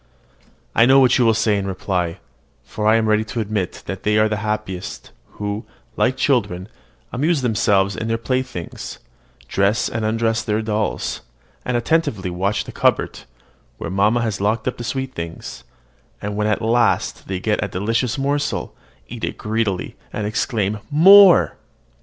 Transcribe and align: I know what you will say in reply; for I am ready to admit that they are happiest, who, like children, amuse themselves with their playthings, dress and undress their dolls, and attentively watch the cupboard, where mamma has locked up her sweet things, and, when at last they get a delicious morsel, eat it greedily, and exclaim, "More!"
I 0.73 0.87
know 0.87 0.99
what 0.99 1.19
you 1.19 1.25
will 1.25 1.35
say 1.35 1.59
in 1.59 1.67
reply; 1.67 2.17
for 2.63 2.87
I 2.87 2.95
am 2.95 3.05
ready 3.07 3.23
to 3.25 3.39
admit 3.39 3.83
that 3.85 4.01
they 4.01 4.17
are 4.17 4.35
happiest, 4.35 5.11
who, 5.33 5.63
like 5.95 6.17
children, 6.17 6.69
amuse 7.13 7.43
themselves 7.43 7.93
with 7.95 8.07
their 8.07 8.17
playthings, 8.17 8.97
dress 9.47 9.87
and 9.89 10.03
undress 10.03 10.41
their 10.41 10.63
dolls, 10.63 11.21
and 11.63 11.77
attentively 11.77 12.31
watch 12.31 12.63
the 12.63 12.71
cupboard, 12.71 13.19
where 13.77 13.91
mamma 13.91 14.23
has 14.23 14.41
locked 14.41 14.67
up 14.67 14.79
her 14.79 14.83
sweet 14.83 15.13
things, 15.13 15.63
and, 16.19 16.35
when 16.35 16.47
at 16.47 16.63
last 16.63 17.27
they 17.27 17.39
get 17.39 17.63
a 17.63 17.67
delicious 17.67 18.17
morsel, 18.17 18.75
eat 19.07 19.23
it 19.23 19.37
greedily, 19.37 19.97
and 20.11 20.25
exclaim, 20.25 20.79
"More!" 20.89 21.57